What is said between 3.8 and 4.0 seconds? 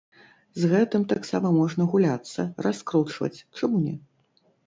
не?